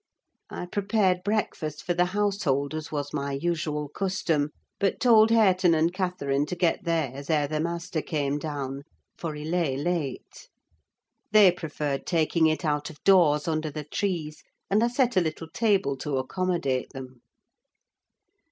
I 0.49 0.65
prepared 0.65 1.23
breakfast 1.23 1.83
for 1.83 1.93
the 1.93 2.05
household, 2.05 2.73
as 2.73 2.91
was 2.91 3.13
my 3.13 3.33
usual 3.33 3.87
custom, 3.87 4.49
but 4.79 4.99
told 4.99 5.29
Hareton 5.29 5.75
and 5.75 5.93
Catherine 5.93 6.47
to 6.47 6.55
get 6.55 6.85
theirs 6.85 7.29
ere 7.29 7.47
the 7.47 7.59
master 7.59 8.01
came 8.01 8.39
down, 8.39 8.81
for 9.15 9.35
he 9.35 9.45
lay 9.45 9.77
late. 9.77 10.49
They 11.31 11.51
preferred 11.51 12.07
taking 12.07 12.47
it 12.47 12.65
out 12.65 12.89
of 12.89 12.99
doors, 13.03 13.47
under 13.47 13.69
the 13.69 13.83
trees, 13.85 14.41
and 14.71 14.83
I 14.83 14.87
set 14.87 15.17
a 15.17 15.21
little 15.21 15.49
table 15.53 15.95
to 15.97 16.17
accommodate 16.17 16.93
them. 16.93 17.21